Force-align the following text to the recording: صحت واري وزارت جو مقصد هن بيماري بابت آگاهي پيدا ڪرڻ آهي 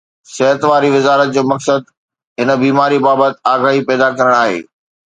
صحت 0.35 0.61
واري 0.69 0.89
وزارت 0.95 1.27
جو 1.35 1.43
مقصد 1.51 1.81
هن 2.39 2.49
بيماري 2.63 2.97
بابت 3.07 3.33
آگاهي 3.53 3.81
پيدا 3.89 4.07
ڪرڻ 4.17 4.31
آهي 4.43 4.57